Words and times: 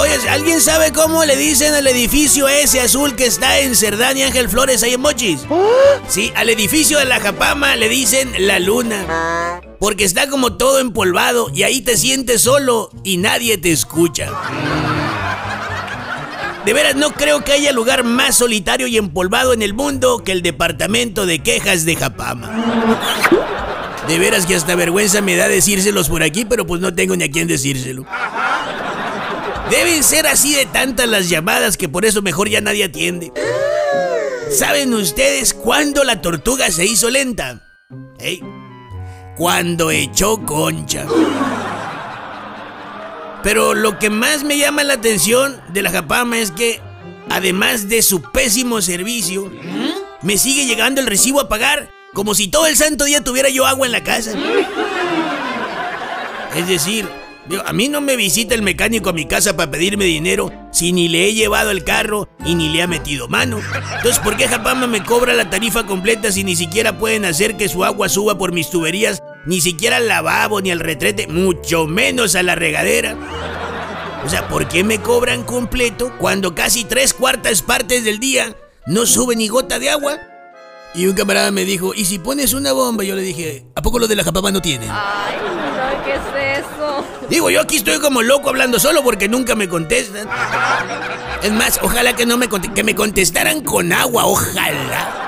Oye, 0.00 0.28
¿alguien 0.30 0.60
sabe 0.60 0.92
cómo 0.92 1.24
le 1.24 1.36
dicen 1.36 1.74
al 1.74 1.86
edificio 1.86 2.48
ese 2.48 2.80
azul 2.80 3.16
que 3.16 3.26
está 3.26 3.58
en 3.60 3.74
Cerdán 3.74 4.16
Ángel 4.18 4.48
Flores 4.48 4.82
ahí 4.82 4.94
en 4.94 5.00
Mochis? 5.00 5.40
Sí, 6.08 6.32
al 6.36 6.48
edificio 6.48 6.98
de 6.98 7.06
la 7.06 7.18
Japama 7.20 7.76
le 7.76 7.88
dicen 7.88 8.32
la 8.38 8.58
luna. 8.58 9.60
Porque 9.80 10.04
está 10.04 10.28
como 10.28 10.56
todo 10.56 10.78
empolvado 10.78 11.50
y 11.52 11.64
ahí 11.64 11.80
te 11.80 11.96
sientes 11.96 12.42
solo 12.42 12.90
y 13.04 13.16
nadie 13.16 13.58
te 13.58 13.72
escucha. 13.72 14.30
De 16.64 16.72
veras, 16.72 16.94
no 16.96 17.10
creo 17.12 17.44
que 17.44 17.52
haya 17.52 17.72
lugar 17.72 18.04
más 18.04 18.36
solitario 18.36 18.86
y 18.86 18.96
empolvado 18.96 19.52
en 19.52 19.62
el 19.62 19.74
mundo 19.74 20.22
que 20.24 20.32
el 20.32 20.42
departamento 20.42 21.26
de 21.26 21.40
quejas 21.40 21.84
de 21.84 21.96
Japama. 21.96 22.50
De 24.08 24.18
veras 24.18 24.46
que 24.46 24.54
hasta 24.54 24.74
vergüenza 24.76 25.20
me 25.20 25.36
da 25.36 25.48
decírselos 25.48 26.08
por 26.08 26.22
aquí, 26.22 26.44
pero 26.44 26.66
pues 26.66 26.80
no 26.80 26.94
tengo 26.94 27.16
ni 27.16 27.24
a 27.24 27.30
quién 27.30 27.48
decírselo. 27.48 28.04
Deben 29.70 30.04
ser 30.04 30.26
así 30.26 30.54
de 30.54 30.66
tantas 30.66 31.08
las 31.08 31.28
llamadas 31.28 31.76
que 31.76 31.88
por 31.88 32.04
eso 32.04 32.22
mejor 32.22 32.48
ya 32.48 32.60
nadie 32.60 32.84
atiende. 32.84 33.32
¿Saben 34.50 34.94
ustedes 34.94 35.54
cuándo 35.54 36.04
la 36.04 36.20
tortuga 36.20 36.70
se 36.70 36.84
hizo 36.86 37.10
lenta? 37.10 37.60
¿Eh? 38.20 38.40
Cuando 39.36 39.90
echó 39.90 40.44
concha. 40.46 41.06
Pero 43.42 43.74
lo 43.74 43.98
que 43.98 44.08
más 44.08 44.44
me 44.44 44.56
llama 44.56 44.84
la 44.84 44.94
atención 44.94 45.60
de 45.72 45.82
la 45.82 45.90
Japama 45.90 46.38
es 46.38 46.52
que, 46.52 46.80
además 47.28 47.88
de 47.88 48.02
su 48.02 48.22
pésimo 48.22 48.80
servicio, 48.82 49.52
me 50.22 50.38
sigue 50.38 50.66
llegando 50.66 51.00
el 51.00 51.06
recibo 51.06 51.40
a 51.40 51.48
pagar 51.48 51.90
como 52.14 52.34
si 52.34 52.48
todo 52.48 52.66
el 52.66 52.76
santo 52.76 53.04
día 53.04 53.22
tuviera 53.22 53.48
yo 53.48 53.66
agua 53.66 53.86
en 53.86 53.92
la 53.92 54.02
casa. 54.02 54.32
Es 56.54 56.66
decir, 56.66 57.06
a 57.64 57.72
mí 57.72 57.88
no 57.88 58.00
me 58.00 58.16
visita 58.16 58.54
el 58.54 58.62
mecánico 58.62 59.10
a 59.10 59.12
mi 59.12 59.26
casa 59.26 59.56
para 59.56 59.70
pedirme 59.70 60.04
dinero 60.04 60.52
si 60.72 60.92
ni 60.92 61.08
le 61.08 61.26
he 61.26 61.34
llevado 61.34 61.70
el 61.70 61.84
carro 61.84 62.28
y 62.44 62.54
ni 62.54 62.68
le 62.68 62.82
ha 62.82 62.86
metido 62.86 63.28
mano. 63.28 63.60
Entonces, 63.96 64.18
¿por 64.18 64.36
qué 64.36 64.48
Japama 64.48 64.86
me 64.86 65.04
cobra 65.04 65.32
la 65.34 65.48
tarifa 65.48 65.86
completa 65.86 66.32
si 66.32 66.44
ni 66.44 66.56
siquiera 66.56 66.98
pueden 66.98 67.24
hacer 67.24 67.56
que 67.56 67.68
su 67.68 67.84
agua 67.84 68.08
suba 68.08 68.36
por 68.36 68.52
mis 68.52 68.70
tuberías? 68.70 69.22
Ni 69.46 69.60
siquiera 69.60 69.98
al 69.98 70.08
lavabo 70.08 70.60
ni 70.60 70.70
al 70.70 70.80
retrete, 70.80 71.28
mucho 71.28 71.86
menos 71.86 72.34
a 72.34 72.42
la 72.42 72.56
regadera. 72.56 73.16
O 74.24 74.28
sea, 74.28 74.48
¿por 74.48 74.66
qué 74.66 74.82
me 74.82 75.00
cobran 75.00 75.44
completo 75.44 76.12
cuando 76.18 76.54
casi 76.54 76.84
tres 76.84 77.14
cuartas 77.14 77.62
partes 77.62 78.04
del 78.04 78.18
día 78.18 78.56
no 78.86 79.06
sube 79.06 79.36
ni 79.36 79.46
gota 79.46 79.78
de 79.78 79.90
agua? 79.90 80.18
Y 80.96 81.06
un 81.06 81.14
camarada 81.14 81.50
me 81.50 81.64
dijo, 81.64 81.94
¿y 81.94 82.06
si 82.06 82.18
pones 82.18 82.54
una 82.54 82.72
bomba? 82.72 83.04
Yo 83.04 83.14
le 83.14 83.22
dije, 83.22 83.66
¿a 83.74 83.82
poco 83.82 83.98
lo 83.98 84.08
de 84.08 84.16
la 84.16 84.24
Japama 84.24 84.50
no 84.50 84.62
tiene? 84.62 84.86
Ay, 84.90 85.36
¿qué 86.06 86.14
es 86.14 86.64
eso? 86.64 87.04
Digo, 87.28 87.50
yo 87.50 87.60
aquí 87.60 87.76
estoy 87.76 87.98
como 88.00 88.22
loco 88.22 88.48
hablando 88.48 88.78
solo 88.78 89.02
porque 89.02 89.28
nunca 89.28 89.54
me 89.54 89.68
contestan. 89.68 90.28
Es 91.42 91.52
más, 91.52 91.80
ojalá 91.82 92.14
que 92.14 92.24
no 92.24 92.36
me 92.36 92.48
que 92.48 92.84
me 92.84 92.94
contestaran 92.94 93.60
con 93.62 93.92
agua, 93.92 94.24
ojalá. 94.26 95.24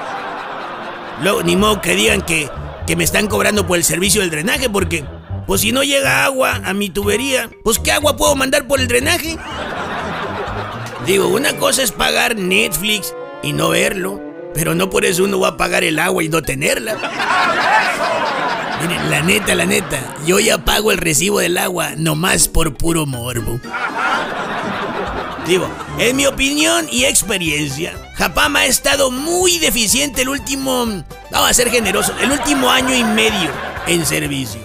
Ni 1.44 1.56
modo 1.56 1.80
que 1.80 1.94
digan 1.94 2.22
que, 2.22 2.48
que 2.86 2.96
me 2.96 3.04
están 3.04 3.26
cobrando 3.26 3.66
por 3.66 3.76
el 3.76 3.84
servicio 3.84 4.20
del 4.20 4.30
drenaje 4.30 4.70
porque, 4.70 5.04
pues 5.46 5.62
si 5.62 5.72
no 5.72 5.82
llega 5.82 6.24
agua 6.24 6.60
a 6.64 6.72
mi 6.72 6.88
tubería, 6.90 7.50
pues 7.64 7.78
¿qué 7.78 7.92
agua 7.92 8.16
puedo 8.16 8.36
mandar 8.36 8.66
por 8.66 8.80
el 8.80 8.86
drenaje? 8.86 9.36
Digo, 11.06 11.26
una 11.28 11.56
cosa 11.56 11.82
es 11.82 11.90
pagar 11.90 12.36
Netflix 12.36 13.14
y 13.42 13.52
no 13.52 13.70
verlo. 13.70 14.20
Pero 14.54 14.74
no 14.74 14.90
por 14.90 15.04
eso 15.04 15.24
uno 15.24 15.38
va 15.38 15.48
a 15.48 15.56
pagar 15.56 15.84
el 15.84 15.98
agua 15.98 16.24
y 16.24 16.28
no 16.28 16.42
tenerla. 16.42 16.96
Miren, 18.82 19.10
la 19.10 19.22
neta, 19.22 19.54
la 19.54 19.66
neta, 19.66 20.16
yo 20.26 20.38
ya 20.38 20.58
pago 20.58 20.92
el 20.92 20.98
recibo 20.98 21.40
del 21.40 21.58
agua 21.58 21.92
nomás 21.96 22.48
por 22.48 22.74
puro 22.74 23.06
morbo. 23.06 23.60
Digo, 25.46 25.68
en 25.98 26.16
mi 26.16 26.26
opinión 26.26 26.86
y 26.90 27.04
experiencia, 27.04 27.94
Japama 28.14 28.60
ha 28.60 28.66
estado 28.66 29.10
muy 29.10 29.58
deficiente 29.58 30.22
el 30.22 30.28
último, 30.28 30.86
vamos 31.30 31.50
a 31.50 31.54
ser 31.54 31.70
generosos, 31.70 32.14
el 32.20 32.30
último 32.30 32.70
año 32.70 32.94
y 32.94 33.02
medio 33.02 33.50
en 33.86 34.04
servicio. 34.04 34.60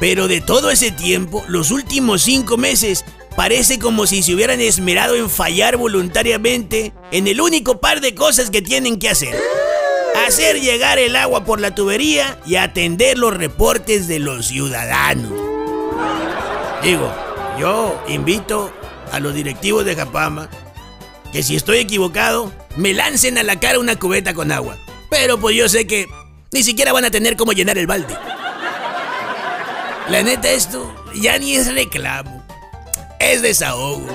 Pero 0.00 0.28
de 0.28 0.40
todo 0.40 0.70
ese 0.70 0.90
tiempo, 0.90 1.44
los 1.48 1.70
últimos 1.70 2.22
cinco 2.22 2.56
meses, 2.56 3.04
Parece 3.38 3.78
como 3.78 4.04
si 4.08 4.24
se 4.24 4.34
hubieran 4.34 4.60
esmerado 4.60 5.14
en 5.14 5.30
fallar 5.30 5.76
voluntariamente 5.76 6.92
en 7.12 7.28
el 7.28 7.40
único 7.40 7.78
par 7.78 8.00
de 8.00 8.12
cosas 8.12 8.50
que 8.50 8.62
tienen 8.62 8.98
que 8.98 9.08
hacer. 9.08 9.32
Hacer 10.26 10.60
llegar 10.60 10.98
el 10.98 11.16
agua 11.16 11.44
por 11.44 11.60
la 11.60 11.74
tubería 11.74 12.38
y 12.46 12.56
atender 12.56 13.18
los 13.18 13.34
reportes 13.34 14.08
de 14.08 14.18
los 14.18 14.46
ciudadanos. 14.46 15.32
Digo, 16.82 17.12
yo 17.58 18.02
invito 18.08 18.72
a 19.12 19.20
los 19.20 19.34
directivos 19.34 19.84
de 19.84 19.96
Japama 19.96 20.48
que 21.32 21.42
si 21.42 21.56
estoy 21.56 21.78
equivocado, 21.78 22.52
me 22.76 22.94
lancen 22.94 23.38
a 23.38 23.42
la 23.42 23.58
cara 23.58 23.78
una 23.78 23.96
cubeta 23.96 24.34
con 24.34 24.52
agua. 24.52 24.76
Pero 25.10 25.38
pues 25.38 25.56
yo 25.56 25.68
sé 25.68 25.86
que 25.86 26.06
ni 26.52 26.62
siquiera 26.62 26.92
van 26.92 27.04
a 27.04 27.10
tener 27.10 27.36
cómo 27.36 27.52
llenar 27.52 27.78
el 27.78 27.86
balde. 27.86 28.14
La 30.08 30.22
neta 30.22 30.50
esto 30.50 30.94
ya 31.14 31.38
ni 31.38 31.54
es 31.54 31.72
reclamo 31.72 32.38
es 33.18 33.42
desahogo. 33.42 34.06